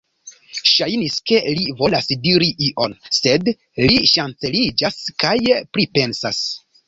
Ŝajnis, 0.69 1.17
ke 1.31 1.41
li 1.57 1.65
volas 1.81 2.07
diri 2.23 2.47
ion, 2.69 2.95
sed 3.19 3.45
li 3.53 3.99
ŝanceliĝas 4.13 4.99
kaj 5.25 5.37
pripensas. 5.77 6.41